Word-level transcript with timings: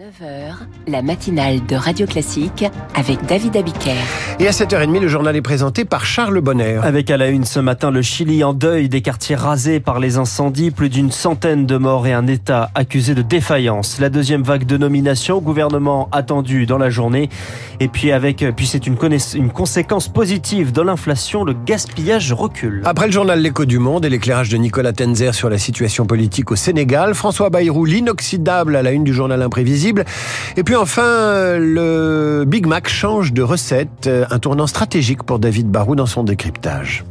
9h, 0.00 0.54
la 0.88 1.02
matinale 1.02 1.66
de 1.66 1.76
Radio 1.76 2.06
Classique 2.06 2.64
avec 2.94 3.22
David 3.26 3.54
Abiker. 3.54 3.92
Et 4.38 4.48
à 4.48 4.50
7h30, 4.50 4.98
le 4.98 5.08
journal 5.08 5.36
est 5.36 5.42
présenté 5.42 5.84
par 5.84 6.06
Charles 6.06 6.40
Bonner. 6.40 6.80
Avec 6.82 7.10
à 7.10 7.18
la 7.18 7.28
une 7.28 7.44
ce 7.44 7.60
matin 7.60 7.90
le 7.90 8.00
Chili 8.00 8.42
en 8.42 8.54
deuil 8.54 8.88
des 8.88 9.02
quartiers 9.02 9.36
rasés 9.36 9.78
par 9.78 10.00
les 10.00 10.16
incendies, 10.16 10.70
plus 10.70 10.88
d'une 10.88 11.12
centaine 11.12 11.66
de 11.66 11.76
morts 11.76 12.06
et 12.06 12.14
un 12.14 12.26
État 12.28 12.70
accusé 12.74 13.14
de 13.14 13.20
défaillance. 13.20 14.00
La 14.00 14.08
deuxième 14.08 14.42
vague 14.42 14.64
de 14.64 14.78
nomination 14.78 15.36
au 15.36 15.40
gouvernement 15.42 16.08
attendue 16.12 16.64
dans 16.64 16.78
la 16.78 16.88
journée. 16.88 17.28
Et 17.78 17.88
puis 17.88 18.10
avec, 18.10 18.42
puis 18.56 18.66
c'est 18.66 18.86
une, 18.86 18.96
une 19.34 19.50
conséquence 19.50 20.08
positive 20.08 20.72
de 20.72 20.80
l'inflation, 20.80 21.44
le 21.44 21.52
gaspillage 21.52 22.32
recule. 22.32 22.80
Après 22.86 23.04
le 23.04 23.12
journal 23.12 23.42
L'écho 23.42 23.66
du 23.66 23.78
monde 23.78 24.06
et 24.06 24.08
l'éclairage 24.08 24.48
de 24.48 24.56
Nicolas 24.56 24.94
Tenzer 24.94 25.34
sur 25.34 25.50
la 25.50 25.58
situation 25.58 26.06
politique 26.06 26.50
au 26.50 26.56
Sénégal, 26.56 27.12
François 27.12 27.50
Bayrou, 27.50 27.84
l'inoxydable 27.84 28.76
à 28.76 28.82
la 28.82 28.92
une 28.92 29.04
du 29.04 29.12
journal 29.12 29.42
imprévisible 29.42 29.89
et 30.56 30.62
puis 30.62 30.76
enfin, 30.76 31.56
le 31.58 32.44
Big 32.46 32.66
Mac 32.66 32.88
change 32.88 33.32
de 33.32 33.42
recette, 33.42 34.08
un 34.30 34.38
tournant 34.38 34.66
stratégique 34.66 35.22
pour 35.22 35.38
David 35.38 35.68
Barou 35.68 35.96
dans 35.96 36.06
son 36.06 36.24
décryptage. 36.24 37.04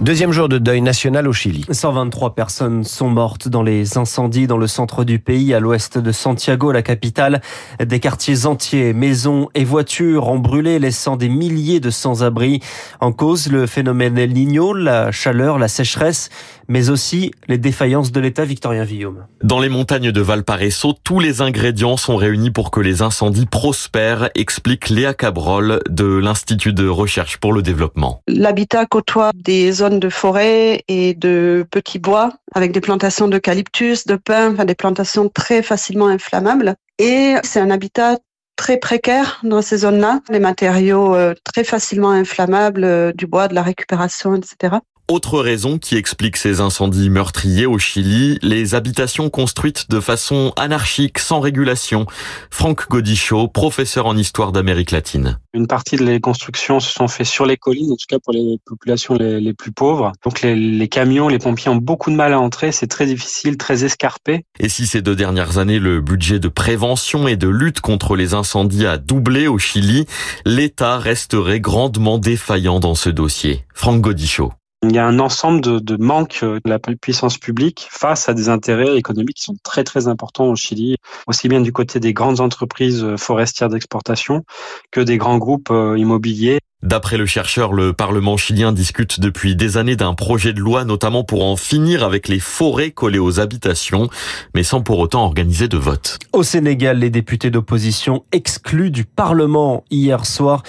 Deuxième 0.00 0.32
jour 0.32 0.48
de 0.48 0.56
deuil 0.56 0.80
national 0.80 1.28
au 1.28 1.34
Chili. 1.34 1.66
123 1.70 2.34
personnes 2.34 2.84
sont 2.84 3.10
mortes 3.10 3.48
dans 3.48 3.62
les 3.62 3.98
incendies 3.98 4.46
dans 4.46 4.56
le 4.56 4.66
centre 4.66 5.04
du 5.04 5.18
pays, 5.18 5.52
à 5.52 5.60
l'ouest 5.60 5.98
de 5.98 6.10
Santiago, 6.10 6.72
la 6.72 6.80
capitale. 6.80 7.42
Des 7.84 8.00
quartiers 8.00 8.46
entiers, 8.46 8.94
maisons 8.94 9.50
et 9.54 9.62
voitures 9.62 10.28
ont 10.28 10.38
brûlé, 10.38 10.78
laissant 10.78 11.18
des 11.18 11.28
milliers 11.28 11.80
de 11.80 11.90
sans-abri. 11.90 12.60
En 13.00 13.12
cause, 13.12 13.48
le 13.48 13.66
phénomène 13.66 14.16
El 14.16 14.32
Niño, 14.32 14.72
la 14.72 15.12
chaleur, 15.12 15.58
la 15.58 15.68
sécheresse, 15.68 16.30
mais 16.66 16.88
aussi 16.88 17.32
les 17.46 17.58
défaillances 17.58 18.10
de 18.10 18.20
l'État 18.20 18.46
Victorien 18.46 18.84
Villaume. 18.84 19.26
Dans 19.42 19.60
les 19.60 19.68
montagnes 19.68 20.12
de 20.12 20.20
Valparaiso, 20.22 20.94
tous 21.04 21.20
les 21.20 21.42
ingrédients 21.42 21.98
sont 21.98 22.16
réunis 22.16 22.50
pour 22.50 22.70
que 22.70 22.80
les 22.80 23.02
incendies 23.02 23.44
prospèrent, 23.44 24.30
explique 24.34 24.88
Léa 24.88 25.12
Cabrol 25.12 25.80
de 25.90 26.06
l'Institut 26.06 26.72
de 26.72 26.88
recherche 26.88 27.36
pour 27.36 27.52
le 27.52 27.60
développement. 27.60 28.22
L'habitat 28.28 28.86
côtoie 28.86 29.32
des 29.34 29.72
zones 29.72 29.89
de 29.98 30.08
forêt 30.08 30.84
et 30.88 31.14
de 31.14 31.66
petits 31.70 31.98
bois 31.98 32.32
avec 32.54 32.72
des 32.72 32.80
plantations 32.80 33.28
d'eucalyptus, 33.28 34.06
de 34.06 34.16
pins, 34.16 34.52
enfin 34.52 34.64
des 34.64 34.74
plantations 34.74 35.28
très 35.28 35.62
facilement 35.62 36.06
inflammables. 36.06 36.76
Et 36.98 37.34
c'est 37.42 37.60
un 37.60 37.70
habitat 37.70 38.18
très 38.56 38.76
précaire 38.76 39.40
dans 39.42 39.62
ces 39.62 39.78
zones-là, 39.78 40.20
les 40.28 40.38
matériaux 40.38 41.14
euh, 41.14 41.34
très 41.44 41.64
facilement 41.64 42.10
inflammables, 42.10 42.84
euh, 42.84 43.12
du 43.12 43.26
bois, 43.26 43.48
de 43.48 43.54
la 43.54 43.62
récupération, 43.62 44.34
etc. 44.34 44.76
Autre 45.10 45.40
raison 45.40 45.78
qui 45.78 45.96
explique 45.96 46.36
ces 46.36 46.60
incendies 46.60 47.10
meurtriers 47.10 47.66
au 47.66 47.80
Chili, 47.80 48.38
les 48.42 48.76
habitations 48.76 49.28
construites 49.28 49.90
de 49.90 49.98
façon 49.98 50.52
anarchique, 50.54 51.18
sans 51.18 51.40
régulation. 51.40 52.06
Franck 52.48 52.88
Godichaud, 52.88 53.48
professeur 53.48 54.06
en 54.06 54.16
histoire 54.16 54.52
d'Amérique 54.52 54.92
latine. 54.92 55.40
Une 55.52 55.66
partie 55.66 55.96
de 55.96 56.04
les 56.04 56.20
constructions 56.20 56.78
se 56.78 56.92
sont 56.92 57.08
faites 57.08 57.26
sur 57.26 57.44
les 57.44 57.56
collines, 57.56 57.90
en 57.90 57.96
tout 57.96 58.06
cas 58.08 58.20
pour 58.22 58.32
les 58.32 58.58
populations 58.64 59.16
les, 59.16 59.52
plus 59.52 59.72
pauvres. 59.72 60.12
Donc 60.22 60.42
les, 60.42 60.54
les, 60.54 60.86
camions, 60.86 61.26
les 61.26 61.40
pompiers 61.40 61.72
ont 61.72 61.76
beaucoup 61.76 62.12
de 62.12 62.16
mal 62.16 62.32
à 62.32 62.38
entrer, 62.38 62.70
c'est 62.70 62.86
très 62.86 63.06
difficile, 63.06 63.56
très 63.56 63.82
escarpé. 63.82 64.44
Et 64.60 64.68
si 64.68 64.86
ces 64.86 65.02
deux 65.02 65.16
dernières 65.16 65.58
années, 65.58 65.80
le 65.80 66.00
budget 66.00 66.38
de 66.38 66.46
prévention 66.46 67.26
et 67.26 67.34
de 67.34 67.48
lutte 67.48 67.80
contre 67.80 68.14
les 68.14 68.32
incendies 68.32 68.86
a 68.86 68.96
doublé 68.96 69.48
au 69.48 69.58
Chili, 69.58 70.06
l'État 70.46 70.98
resterait 70.98 71.58
grandement 71.58 72.18
défaillant 72.18 72.78
dans 72.78 72.94
ce 72.94 73.10
dossier. 73.10 73.64
Franck 73.74 74.02
Godichaud. 74.02 74.52
Il 74.82 74.92
y 74.92 74.98
a 74.98 75.06
un 75.06 75.18
ensemble 75.18 75.60
de, 75.60 75.78
de 75.78 75.96
manques 75.96 76.42
de 76.42 76.60
la 76.64 76.78
puissance 76.78 77.36
publique 77.36 77.86
face 77.90 78.30
à 78.30 78.34
des 78.34 78.48
intérêts 78.48 78.96
économiques 78.96 79.36
qui 79.36 79.42
sont 79.44 79.56
très 79.62 79.84
très 79.84 80.08
importants 80.08 80.46
au 80.46 80.56
Chili, 80.56 80.96
aussi 81.26 81.48
bien 81.48 81.60
du 81.60 81.70
côté 81.70 82.00
des 82.00 82.14
grandes 82.14 82.40
entreprises 82.40 83.06
forestières 83.16 83.68
d'exportation 83.68 84.44
que 84.90 85.00
des 85.02 85.18
grands 85.18 85.36
groupes 85.38 85.70
euh, 85.70 85.98
immobiliers. 85.98 86.60
D'après 86.82 87.18
le 87.18 87.26
chercheur, 87.26 87.74
le 87.74 87.92
Parlement 87.92 88.38
chilien 88.38 88.72
discute 88.72 89.20
depuis 89.20 89.54
des 89.54 89.76
années 89.76 89.96
d'un 89.96 90.14
projet 90.14 90.54
de 90.54 90.60
loi, 90.60 90.86
notamment 90.86 91.24
pour 91.24 91.44
en 91.44 91.56
finir 91.56 92.02
avec 92.02 92.26
les 92.26 92.40
forêts 92.40 92.90
collées 92.90 93.18
aux 93.18 93.38
habitations, 93.38 94.08
mais 94.54 94.62
sans 94.62 94.80
pour 94.80 94.98
autant 94.98 95.24
organiser 95.24 95.68
de 95.68 95.76
vote. 95.76 96.18
Au 96.32 96.42
Sénégal, 96.42 97.00
les 97.00 97.10
députés 97.10 97.50
d'opposition 97.50 98.24
exclus 98.32 98.90
du 98.90 99.04
Parlement 99.04 99.84
hier 99.90 100.24
soir. 100.24 100.62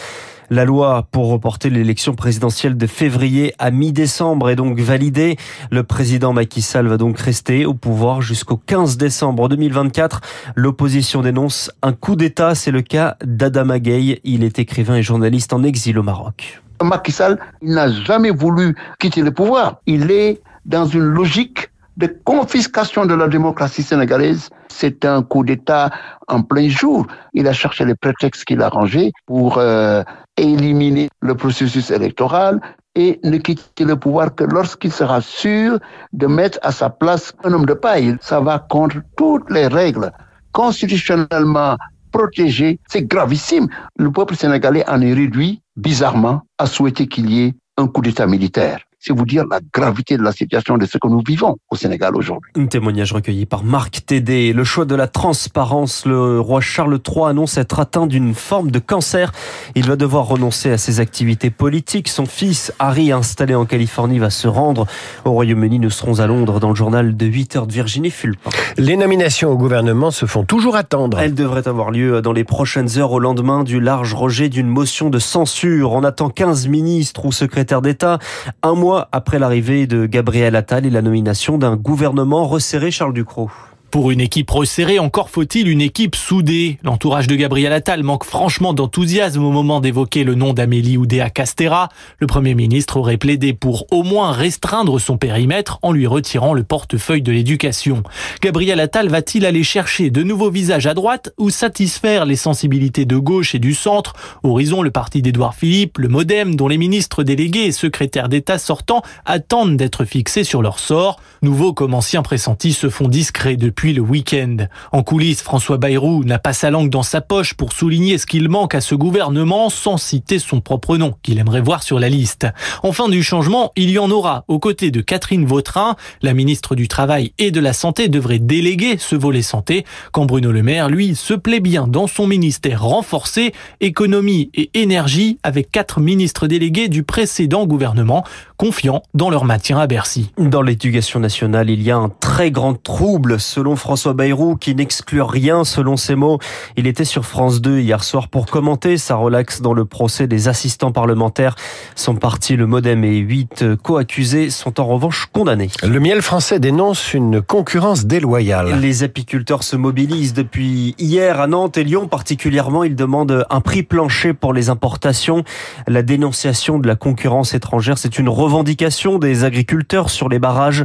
La 0.54 0.66
loi 0.66 1.08
pour 1.12 1.30
reporter 1.30 1.70
l'élection 1.70 2.14
présidentielle 2.14 2.76
de 2.76 2.86
février 2.86 3.54
à 3.58 3.72
mi-décembre 3.72 4.50
est 4.50 4.58
donc 4.58 4.78
validée. 4.82 5.38
Le 5.72 5.84
président 5.84 6.34
Macky 6.34 6.62
Sall 6.62 6.88
va 6.88 6.98
donc 6.98 7.18
rester 7.18 7.66
au 7.66 7.74
pouvoir 7.74 8.22
jusqu'au 8.22 8.58
15 8.58 8.98
décembre 8.98 9.48
2024. 9.48 10.20
L'opposition 10.58 11.22
dénonce 11.22 11.72
un 11.82 11.94
coup 11.94 12.18
d'État. 12.18 12.54
C'est 12.54 12.72
le 12.72 12.82
cas 12.82 13.16
d'Adama 13.24 13.80
Gueye. 13.80 14.20
Il 14.26 14.44
est 14.44 14.60
écrivain 14.60 14.98
et 14.98 15.04
journaliste 15.04 15.54
en 15.54 15.64
exil 15.64 15.98
au 15.98 16.04
Maroc. 16.04 16.62
Macky 16.84 17.14
Sall 17.14 17.40
n'a 17.62 17.90
jamais 17.90 18.32
voulu 18.32 18.76
quitter 19.00 19.22
le 19.22 19.32
pouvoir. 19.32 19.80
Il 19.86 20.12
est 20.12 20.42
dans 20.66 20.86
une 20.86 21.00
logique 21.00 21.70
de 22.02 22.08
confiscation 22.24 23.06
de 23.06 23.14
la 23.14 23.28
démocratie 23.28 23.84
sénégalaise. 23.84 24.50
C'est 24.70 25.06
un 25.06 25.22
coup 25.22 25.44
d'État 25.44 25.92
en 26.28 26.42
plein 26.42 26.68
jour. 26.68 27.06
Il 27.34 27.48
a 27.48 27.54
cherché 27.54 27.86
les 27.86 27.96
prétextes 27.96 28.44
qu'il 28.46 28.62
a 28.62 28.70
rangés 28.70 29.12
pour 29.28 29.60
euh, 29.60 30.04
éliminer 30.36 31.10
le 31.22 31.36
processus 31.36 31.92
électoral 31.92 32.60
et 32.96 33.20
ne 33.24 33.38
quitter 33.38 33.86
le 33.86 33.96
pouvoir 33.96 34.34
que 34.34 34.44
lorsqu'il 34.44 34.92
sera 34.92 35.22
sûr 35.22 35.80
de 36.12 36.28
mettre 36.28 36.58
à 36.64 36.72
sa 36.72 36.90
place 36.90 37.34
un 37.44 37.54
homme 37.54 37.68
de 37.68 37.76
paille. 37.76 38.18
Ça 38.20 38.40
va 38.40 38.58
contre 38.58 38.98
toutes 39.16 39.50
les 39.52 39.68
règles 39.68 40.12
constitutionnellement 40.52 41.78
protégées. 42.12 42.80
C'est 42.90 43.04
gravissime. 43.04 43.68
Le 43.98 44.12
peuple 44.12 44.36
sénégalais 44.36 44.84
en 44.90 45.02
est 45.02 45.14
réduit, 45.14 45.62
bizarrement, 45.78 46.42
à 46.58 46.66
souhaiter 46.66 47.08
qu'il 47.08 47.30
y 47.32 47.46
ait 47.46 47.54
un 47.78 47.88
coup 47.88 48.02
d'État 48.02 48.26
militaire 48.26 48.80
c'est 49.02 49.14
vous 49.14 49.26
dire 49.26 49.46
la 49.50 49.60
gravité 49.74 50.16
de 50.16 50.22
la 50.22 50.32
situation 50.32 50.78
de 50.78 50.86
ce 50.86 51.00
que 51.00 51.08
nous 51.08 51.24
vivons 51.26 51.58
au 51.72 51.76
Sénégal 51.76 52.16
aujourd'hui. 52.16 52.52
Un 52.56 52.68
témoignage 52.68 53.12
recueilli 53.14 53.48
par 53.48 53.64
Marc 53.64 54.06
Tédé. 54.06 54.54
Le 54.54 54.64
choix 54.64 54.86
de 54.86 54.94
la 54.94 55.08
transparence. 55.08 56.06
Le 56.06 56.40
roi 56.40 56.62
Charles 56.62 57.00
III 57.06 57.30
annonce 57.30 57.58
être 57.58 57.80
atteint 57.80 58.06
d'une 58.06 58.36
forme 58.36 58.70
de 58.70 58.78
cancer. 58.78 59.32
Il 59.74 59.88
va 59.88 59.96
devoir 59.96 60.28
renoncer 60.28 60.70
à 60.72 60.78
ses 60.78 61.00
activités 61.00 61.50
politiques. 61.50 62.10
Son 62.10 62.28
fils, 62.28 62.72
Harry, 62.78 63.12
installé 63.12 63.56
en 63.56 63.66
Californie, 63.66 64.20
va 64.20 64.30
se 64.30 64.48
rendre 64.48 64.86
au 65.26 65.32
Royaume-Uni. 65.32 65.80
Nous 65.80 65.90
serons 65.90 66.20
à 66.20 66.28
Londres 66.28 66.60
dans 66.60 66.70
le 66.70 66.76
journal 66.76 67.18
de 67.18 67.26
8 67.26 67.56
heures 67.56 67.68
de 67.68 67.74
Virginie 67.74 68.12
Fulpin. 68.12 68.52
Les 68.78 68.98
nominations 68.98 69.50
au 69.50 69.58
gouvernement 69.58 70.12
se 70.12 70.28
font 70.28 70.44
toujours 70.44 70.76
attendre. 70.76 71.20
Elles 71.20 71.34
devraient 71.34 71.68
avoir 71.68 71.90
lieu 71.90 72.22
dans 72.22 72.34
les 72.34 72.44
prochaines 72.44 73.00
heures 73.00 73.14
au 73.14 73.20
lendemain 73.20 73.64
du 73.64 73.80
large 73.80 74.14
rejet 74.14 74.50
d'une 74.50 74.68
motion 74.68 75.10
de 75.10 75.18
censure. 75.18 75.94
On 75.94 76.04
attend 76.04 76.30
15 76.30 76.68
ministres 76.68 77.26
ou 77.26 77.32
secrétaires 77.32 77.82
d'État. 77.82 78.20
Un 78.62 78.76
mois 78.76 78.91
après 78.96 79.40
l'arrivée 79.40 79.88
de 79.88 80.06
Gabriel 80.06 80.56
Attal 80.56 80.86
et 80.86 80.90
la 80.90 81.02
nomination 81.02 81.58
d'un 81.58 81.76
gouvernement 81.76 82.48
resserré 82.48 82.92
Charles 82.92 83.14
Ducrot. 83.14 83.50
Pour 83.92 84.10
une 84.10 84.22
équipe 84.22 84.50
resserrée, 84.50 85.00
encore 85.00 85.30
faut-il 85.30 85.68
une 85.68 85.82
équipe 85.82 86.16
soudée. 86.16 86.78
L'entourage 86.82 87.28
de 87.28 87.36
Gabriel 87.36 87.74
Attal 87.74 88.04
manque 88.04 88.24
franchement 88.24 88.74
d'enthousiasme 88.74 89.44
au 89.44 89.52
moment 89.52 89.82
d'évoquer 89.82 90.24
le 90.24 90.34
nom 90.34 90.54
d'Amélie 90.54 90.96
Oudéa 90.96 91.30
Castera. 91.30 91.90
Le 92.20 92.26
Premier 92.26 92.56
ministre 92.56 92.96
aurait 92.96 93.18
plaidé 93.18 93.52
pour 93.52 93.88
au 93.92 94.04
moins 94.04 94.32
restreindre 94.32 94.98
son 95.02 95.18
périmètre 95.18 95.78
en 95.82 95.92
lui 95.92 96.08
retirant 96.08 96.54
le 96.54 96.64
portefeuille 96.64 97.22
de 97.22 97.34
l'éducation. 97.34 98.02
Gabriel 98.42 98.80
Attal 98.80 99.10
va-t-il 99.10 99.46
aller 99.46 99.64
chercher 99.64 100.10
de 100.10 100.24
nouveaux 100.24 100.52
visages 100.52 100.88
à 100.88 100.94
droite 100.94 101.34
ou 101.38 101.50
satisfaire 101.50 102.24
les 102.24 102.38
sensibilités 102.38 103.04
de 103.04 103.18
gauche 103.18 103.56
et 103.56 103.60
du 103.60 103.74
centre? 103.74 104.14
Horizon, 104.44 104.84
le 104.84 104.92
parti 104.92 105.22
d'Édouard 105.22 105.54
Philippe, 105.54 105.98
le 105.98 106.08
Modem, 106.08 106.56
dont 106.56 106.70
les 106.70 106.78
ministres 106.78 107.24
délégués 107.24 107.66
et 107.66 107.72
secrétaires 107.74 108.30
d'État 108.30 108.58
sortants 108.58 109.02
attendent 109.26 109.76
d'être 109.76 110.06
fixés 110.06 110.46
sur 110.46 110.62
leur 110.62 110.80
sort. 110.80 111.20
Nouveaux 111.42 111.74
comme 111.74 111.94
anciens 111.94 112.22
pressentis 112.22 112.72
se 112.72 112.90
font 112.90 113.10
discrets 113.10 113.58
depuis 113.58 113.81
depuis 113.82 113.94
le 113.94 114.02
week-end. 114.04 114.58
En 114.92 115.02
coulisses, 115.02 115.42
François 115.42 115.78
Bayrou 115.78 116.24
n'a 116.24 116.38
pas 116.38 116.54
sa 116.54 116.70
langue 116.70 116.92
dans 116.92 117.02
sa 117.02 117.20
poche 117.20 117.56
pour 117.56 117.74
souligner 117.74 118.20
ce 118.20 118.28
qu'il 118.28 118.48
manque 118.48 118.76
à 118.76 118.82
ce 118.82 118.94
gouvernement 118.94 119.72
sans 119.72 119.98
citer 119.98 120.38
son 120.38 120.62
propre 120.62 120.98
nom, 120.98 121.16
qu'il 121.24 121.40
aimerait 121.40 121.62
voir 121.62 121.82
sur 121.82 122.00
la 122.00 122.08
liste. 122.08 122.46
Enfin 122.84 123.10
du 123.10 123.24
changement, 123.24 123.72
il 123.76 123.90
y 123.90 123.98
en 123.98 124.12
aura 124.12 124.46
aux 124.48 124.60
côtés 124.60 124.92
de 124.92 125.02
Catherine 125.02 125.48
Vautrin. 125.48 125.96
La 126.22 126.36
ministre 126.36 126.76
du 126.76 126.88
Travail 126.88 127.34
et 127.40 127.50
de 127.50 127.60
la 127.60 127.74
Santé 127.74 128.08
devrait 128.08 128.38
déléguer 128.38 129.00
ce 129.00 129.16
volet 129.16 129.42
santé, 129.42 129.84
quand 130.12 130.28
Bruno 130.28 130.52
Le 130.52 130.62
Maire, 130.62 130.88
lui, 130.88 131.16
se 131.16 131.34
plaît 131.34 131.60
bien 131.60 131.88
dans 131.88 132.06
son 132.06 132.28
ministère 132.28 132.84
renforcé, 132.84 133.52
économie 133.80 134.52
et 134.54 134.70
énergie, 134.76 135.40
avec 135.42 135.72
quatre 135.72 136.00
ministres 136.00 136.46
délégués 136.46 136.88
du 136.88 137.02
précédent 137.02 137.66
gouvernement, 137.66 138.24
confiants 138.58 139.02
dans 139.16 139.32
leur 139.32 139.44
maintien 139.44 139.80
à 139.80 139.88
Bercy. 139.88 140.30
Dans 140.38 140.62
l'éducation 140.62 141.20
nationale, 141.20 141.72
il 141.72 141.82
y 141.82 141.90
a 141.90 141.98
un 141.98 142.10
très 142.10 142.52
grand 142.52 142.76
trouble 142.76 143.40
selon 143.40 143.71
selon 143.72 143.76
François 143.78 144.14
Bayrou, 144.14 144.58
qui 144.58 144.76
n'exclut 144.76 145.22
rien 145.22 145.64
selon 145.64 145.96
ses 145.96 146.16
mots. 146.16 146.40
Il 146.76 146.88
était 146.88 147.06
sur 147.06 147.26
France 147.26 147.62
2 147.62 147.80
hier 147.80 148.04
soir 148.04 148.28
pour 148.28 148.48
commenter 148.48 148.98
sa 148.98 149.16
relaxe 149.16 149.62
dans 149.62 149.74
le 149.74 149.86
procès 149.86 150.28
des 150.28 150.48
assistants 150.50 150.92
parlementaires. 150.92 151.56
Son 151.96 152.16
parti, 152.16 152.58
le 152.58 152.68
Modem 152.68 153.04
et 153.04 153.18
huit 153.18 153.64
co-accusés 153.82 154.50
sont 154.50 154.80
en 154.82 154.88
revanche 154.88 155.28
condamnés. 155.32 155.70
Le 155.84 156.00
miel 156.00 156.22
français 156.22 156.60
dénonce 156.60 157.14
une 157.14 157.42
concurrence 157.42 158.06
déloyale. 158.06 158.80
Les 158.80 159.04
apiculteurs 159.04 159.64
se 159.64 159.78
mobilisent 159.78 160.34
depuis 160.34 160.96
hier 160.98 161.40
à 161.40 161.48
Nantes 161.48 161.78
et 161.78 161.84
Lyon 161.84 162.08
particulièrement. 162.08 162.84
Ils 162.84 162.96
demandent 162.96 163.46
un 163.50 163.62
prix 163.62 163.84
plancher 163.84 164.34
pour 164.34 164.54
les 164.54 164.70
importations. 164.70 165.44
La 165.88 166.02
dénonciation 166.02 166.78
de 166.78 166.88
la 166.88 166.96
concurrence 166.96 167.54
étrangère, 167.54 167.98
c'est 167.98 168.20
une 168.20 168.30
revendication 168.30 169.18
des 169.18 169.46
agriculteurs 169.46 170.10
sur 170.10 170.28
les 170.28 170.40
barrages. 170.40 170.84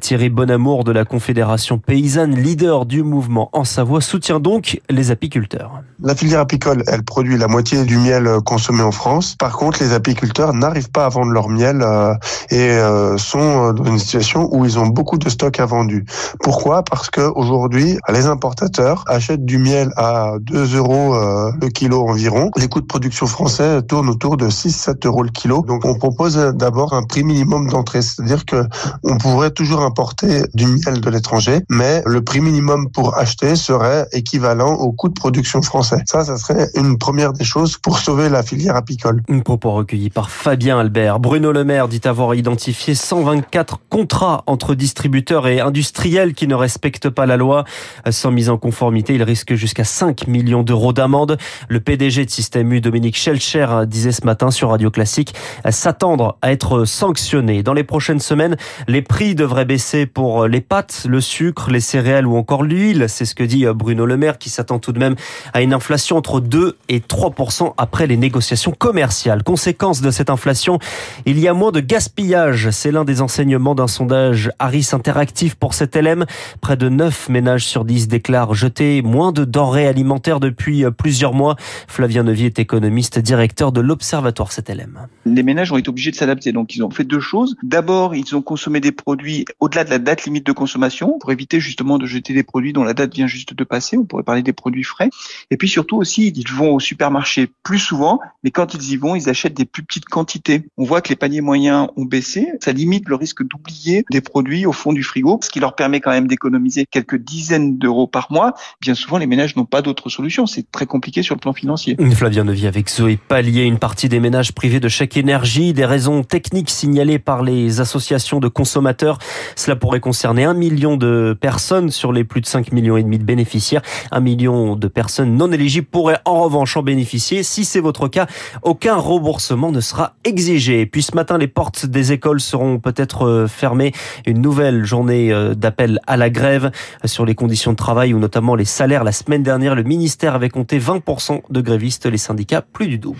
Thierry 0.00 0.28
Bonamour 0.28 0.84
de 0.84 0.92
la 0.92 1.04
Confédération 1.04 1.78
paysanne, 1.78 2.27
leader 2.34 2.86
du 2.86 3.02
mouvement 3.02 3.50
en 3.52 3.64
Savoie, 3.64 4.00
soutient 4.00 4.40
donc 4.40 4.80
les 4.90 5.10
apiculteurs. 5.10 5.82
La 6.02 6.14
filière 6.14 6.40
apicole, 6.40 6.84
elle 6.86 7.02
produit 7.02 7.36
la 7.36 7.48
moitié 7.48 7.84
du 7.84 7.96
miel 7.96 8.28
consommé 8.44 8.82
en 8.82 8.92
France. 8.92 9.34
Par 9.36 9.56
contre, 9.56 9.82
les 9.82 9.92
apiculteurs 9.92 10.52
n'arrivent 10.52 10.90
pas 10.90 11.06
à 11.06 11.08
vendre 11.08 11.32
leur 11.32 11.48
miel 11.48 11.82
euh, 11.82 12.14
et 12.50 12.70
euh, 12.70 13.18
sont 13.18 13.72
dans 13.72 13.84
une 13.84 13.98
situation 13.98 14.48
où 14.52 14.64
ils 14.64 14.78
ont 14.78 14.86
beaucoup 14.86 15.18
de 15.18 15.28
stocks 15.28 15.58
à 15.58 15.66
vendre. 15.66 15.92
Pourquoi? 16.40 16.82
Parce 16.82 17.10
que 17.10 17.20
aujourd'hui, 17.20 17.98
les 18.08 18.26
importateurs 18.26 19.04
achètent 19.08 19.44
du 19.44 19.58
miel 19.58 19.90
à 19.96 20.34
2 20.40 20.76
euros 20.76 21.14
euh, 21.14 21.50
le 21.60 21.68
kilo 21.68 22.08
environ. 22.08 22.50
Les 22.56 22.68
coûts 22.68 22.80
de 22.80 22.86
production 22.86 23.26
français 23.26 23.82
tournent 23.82 24.08
autour 24.08 24.36
de 24.36 24.48
6-7 24.48 25.06
euros 25.06 25.22
le 25.22 25.30
kilo. 25.30 25.64
Donc, 25.66 25.84
on 25.84 25.94
propose 25.94 26.36
d'abord 26.54 26.92
un 26.92 27.02
prix 27.02 27.24
minimum 27.24 27.68
d'entrée, 27.68 28.02
c'est-à-dire 28.02 28.44
que 28.44 28.64
on 29.02 29.16
pourrait 29.18 29.50
toujours 29.50 29.82
importer 29.82 30.42
du 30.54 30.66
miel 30.66 31.00
de 31.00 31.10
l'étranger, 31.10 31.64
mais 31.68 32.02
le 32.06 32.17
prix 32.20 32.40
minimum 32.40 32.90
pour 32.90 33.16
acheter 33.16 33.56
serait 33.56 34.06
équivalent 34.12 34.74
au 34.74 34.92
coût 34.92 35.08
de 35.08 35.14
production 35.14 35.62
français. 35.62 36.02
Ça, 36.06 36.24
ça 36.24 36.36
serait 36.36 36.68
une 36.74 36.98
première 36.98 37.32
des 37.32 37.44
choses 37.44 37.76
pour 37.76 37.98
sauver 37.98 38.28
la 38.28 38.42
filière 38.42 38.76
apicole. 38.76 39.22
Un 39.28 39.40
propos 39.40 39.72
recueilli 39.72 40.10
par 40.10 40.30
Fabien 40.30 40.78
Albert. 40.78 41.20
Bruno 41.20 41.52
Le 41.52 41.64
Maire 41.64 41.88
dit 41.88 42.00
avoir 42.04 42.34
identifié 42.34 42.94
124 42.94 43.80
contrats 43.88 44.42
entre 44.46 44.74
distributeurs 44.74 45.46
et 45.46 45.60
industriels 45.60 46.34
qui 46.34 46.46
ne 46.46 46.54
respectent 46.54 47.10
pas 47.10 47.26
la 47.26 47.36
loi. 47.36 47.64
Sans 48.10 48.30
mise 48.30 48.50
en 48.50 48.58
conformité, 48.58 49.14
il 49.14 49.22
risque 49.22 49.54
jusqu'à 49.54 49.84
5 49.84 50.26
millions 50.26 50.62
d'euros 50.62 50.92
d'amende. 50.92 51.38
Le 51.68 51.80
PDG 51.80 52.24
de 52.24 52.30
Système 52.30 52.72
U, 52.72 52.80
Dominique 52.80 53.16
Schelcher, 53.16 53.66
disait 53.86 54.12
ce 54.12 54.24
matin 54.24 54.50
sur 54.50 54.70
Radio 54.70 54.90
Classique 54.90 55.34
s'attendre 55.70 56.38
à 56.42 56.52
être 56.52 56.84
sanctionné. 56.84 57.62
Dans 57.62 57.74
les 57.74 57.84
prochaines 57.84 58.20
semaines, 58.20 58.56
les 58.86 59.02
prix 59.02 59.34
devraient 59.34 59.64
baisser 59.64 60.06
pour 60.06 60.46
les 60.46 60.60
pâtes, 60.60 61.06
le 61.08 61.20
sucre, 61.20 61.70
les 61.70 61.80
céréales 61.80 62.07
ou 62.26 62.36
encore 62.36 62.62
l'huile. 62.62 63.06
C'est 63.08 63.24
ce 63.24 63.34
que 63.34 63.42
dit 63.42 63.66
Bruno 63.74 64.06
Le 64.06 64.16
Maire 64.16 64.38
qui 64.38 64.50
s'attend 64.50 64.78
tout 64.78 64.92
de 64.92 64.98
même 64.98 65.14
à 65.52 65.60
une 65.60 65.72
inflation 65.72 66.16
entre 66.16 66.40
2 66.40 66.76
et 66.88 67.00
3% 67.00 67.74
après 67.76 68.06
les 68.06 68.16
négociations 68.16 68.72
commerciales. 68.72 69.42
Conséquence 69.42 70.00
de 70.00 70.10
cette 70.10 70.30
inflation, 70.30 70.78
il 71.26 71.38
y 71.38 71.48
a 71.48 71.54
moins 71.54 71.72
de 71.72 71.80
gaspillage. 71.80 72.70
C'est 72.70 72.90
l'un 72.90 73.04
des 73.04 73.20
enseignements 73.20 73.74
d'un 73.74 73.86
sondage 73.86 74.50
Harris 74.58 74.88
Interactif 74.92 75.54
pour 75.54 75.74
cette 75.74 75.96
LM. 75.96 76.24
Près 76.60 76.76
de 76.76 76.88
9 76.88 77.28
ménages 77.28 77.66
sur 77.66 77.84
10 77.84 78.08
déclarent 78.08 78.54
jeter 78.54 79.02
moins 79.02 79.32
de 79.32 79.44
denrées 79.44 79.86
alimentaires 79.86 80.40
depuis 80.40 80.84
plusieurs 80.96 81.34
mois. 81.34 81.56
Flavien 81.86 82.22
Nevier 82.22 82.46
est 82.46 82.58
économiste, 82.58 83.18
directeur 83.18 83.72
de 83.72 83.80
l'Observatoire 83.80 84.50
CTLM. 84.50 85.06
Les 85.26 85.42
ménages 85.42 85.72
ont 85.72 85.76
été 85.76 85.88
obligés 85.88 86.10
de 86.10 86.16
s'adapter. 86.16 86.52
Donc, 86.52 86.74
ils 86.74 86.82
ont 86.82 86.90
fait 86.90 87.04
deux 87.04 87.20
choses. 87.20 87.56
D'abord, 87.62 88.14
ils 88.14 88.34
ont 88.34 88.42
consommé 88.42 88.80
des 88.80 88.92
produits 88.92 89.44
au-delà 89.60 89.84
de 89.84 89.90
la 89.90 89.98
date 89.98 90.24
limite 90.24 90.46
de 90.46 90.52
consommation 90.52 91.18
pour 91.18 91.32
éviter 91.32 91.60
justement 91.60 91.87
de 91.96 92.04
jeter 92.04 92.34
des 92.34 92.42
produits 92.42 92.74
dont 92.74 92.84
la 92.84 92.92
date 92.92 93.14
vient 93.14 93.26
juste 93.26 93.54
de 93.54 93.64
passer. 93.64 93.96
On 93.96 94.04
pourrait 94.04 94.24
parler 94.24 94.42
des 94.42 94.52
produits 94.52 94.84
frais. 94.84 95.08
Et 95.50 95.56
puis 95.56 95.68
surtout 95.68 95.96
aussi, 95.96 96.28
ils 96.36 96.52
vont 96.52 96.74
au 96.74 96.80
supermarché 96.80 97.48
plus 97.62 97.78
souvent, 97.78 98.20
mais 98.44 98.50
quand 98.50 98.74
ils 98.74 98.92
y 98.92 98.96
vont, 98.96 99.14
ils 99.14 99.30
achètent 99.30 99.54
des 99.54 99.64
plus 99.64 99.82
petites 99.82 100.04
quantités. 100.04 100.64
On 100.76 100.84
voit 100.84 101.00
que 101.00 101.08
les 101.08 101.16
paniers 101.16 101.40
moyens 101.40 101.88
ont 101.96 102.04
baissé. 102.04 102.48
Ça 102.62 102.72
limite 102.72 103.08
le 103.08 103.14
risque 103.14 103.42
d'oublier 103.42 104.04
des 104.10 104.20
produits 104.20 104.66
au 104.66 104.72
fond 104.72 104.92
du 104.92 105.02
frigo, 105.02 105.38
ce 105.42 105.48
qui 105.48 105.60
leur 105.60 105.74
permet 105.74 106.00
quand 106.00 106.10
même 106.10 106.26
d'économiser 106.26 106.84
quelques 106.90 107.16
dizaines 107.16 107.78
d'euros 107.78 108.06
par 108.06 108.32
mois. 108.32 108.54
Bien 108.80 108.94
souvent, 108.94 109.18
les 109.18 109.26
ménages 109.26 109.56
n'ont 109.56 109.64
pas 109.64 109.80
d'autre 109.80 110.08
solution. 110.08 110.46
C'est 110.46 110.70
très 110.70 110.86
compliqué 110.86 111.22
sur 111.22 111.36
le 111.36 111.40
plan 111.40 111.52
financier. 111.52 111.96
Flavien 112.14 112.42
Neuvie 112.42 112.66
avec 112.66 112.90
Zoé 112.90 113.16
Pallier, 113.16 113.62
une 113.62 113.78
partie 113.78 114.08
des 114.08 114.18
ménages 114.18 114.52
privés 114.52 114.80
de 114.80 114.88
chèque 114.88 115.16
énergie, 115.16 115.72
des 115.72 115.84
raisons 115.84 116.24
techniques 116.24 116.70
signalées 116.70 117.20
par 117.20 117.44
les 117.44 117.80
associations 117.80 118.40
de 118.40 118.48
consommateurs. 118.48 119.18
Cela 119.54 119.76
pourrait 119.76 120.00
concerner 120.00 120.44
un 120.44 120.54
million 120.54 120.96
de 120.96 121.36
personnes 121.40 121.77
sur 121.88 122.12
les 122.12 122.24
plus 122.24 122.40
de 122.40 122.46
5 122.46 122.72
millions 122.72 122.96
et 122.96 123.02
demi 123.02 123.18
de 123.18 123.24
bénéficiaires. 123.24 123.82
Un 124.10 124.20
million 124.20 124.76
de 124.76 124.88
personnes 124.88 125.36
non 125.36 125.52
éligibles 125.52 125.86
pourraient 125.86 126.18
en 126.24 126.40
revanche 126.40 126.76
en 126.76 126.82
bénéficier. 126.82 127.42
Si 127.42 127.64
c'est 127.64 127.80
votre 127.80 128.08
cas, 128.08 128.26
aucun 128.62 128.96
remboursement 128.96 129.70
ne 129.70 129.80
sera 129.80 130.14
exigé. 130.24 130.80
Et 130.80 130.86
puis 130.86 131.02
ce 131.02 131.14
matin, 131.14 131.38
les 131.38 131.48
portes 131.48 131.86
des 131.86 132.12
écoles 132.12 132.40
seront 132.40 132.78
peut-être 132.78 133.26
euh, 133.26 133.46
fermées. 133.46 133.92
Une 134.26 134.40
nouvelle 134.40 134.84
journée 134.84 135.32
euh, 135.32 135.54
d'appel 135.54 136.00
à 136.06 136.16
la 136.16 136.30
grève 136.30 136.70
sur 137.04 137.24
les 137.24 137.34
conditions 137.34 137.72
de 137.72 137.76
travail 137.76 138.12
ou 138.14 138.18
notamment 138.18 138.54
les 138.54 138.64
salaires. 138.64 139.04
La 139.04 139.12
semaine 139.12 139.42
dernière, 139.42 139.74
le 139.74 139.84
ministère 139.84 140.34
avait 140.34 140.50
compté 140.50 140.78
20% 140.78 141.42
de 141.48 141.60
grévistes, 141.60 142.06
les 142.06 142.18
syndicats 142.18 142.62
plus 142.62 142.88
du 142.88 142.98
double. 142.98 143.18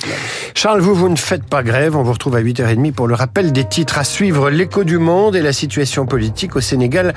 Charles, 0.54 0.80
vous, 0.80 0.94
vous 0.94 1.08
ne 1.08 1.16
faites 1.16 1.44
pas 1.44 1.62
grève. 1.62 1.96
On 1.96 2.02
vous 2.02 2.12
retrouve 2.12 2.36
à 2.36 2.42
8h30 2.42 2.92
pour 2.92 3.06
le 3.06 3.14
rappel 3.14 3.52
des 3.52 3.64
titres 3.64 3.98
à 3.98 4.04
suivre. 4.04 4.50
L'écho 4.50 4.84
du 4.84 4.98
monde 4.98 5.36
et 5.36 5.42
la 5.42 5.52
situation 5.52 6.06
politique 6.06 6.56
au 6.56 6.60
Sénégal. 6.60 7.14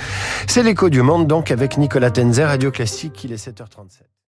C'est 0.48 0.64
l'écho 0.64 0.90
du 0.90 1.02
monde 1.02 1.28
donc 1.31 1.50
avec 1.50 1.78
Nicolas 1.78 2.12
Tenzer, 2.12 2.45
Radio 2.45 2.72
Classique. 2.72 3.24
Il 3.24 3.31
est 3.31 3.38
7h37. 3.48 4.12